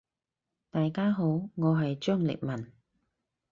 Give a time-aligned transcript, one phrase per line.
[0.71, 1.23] 大家好，
[1.53, 2.73] 我係張力文。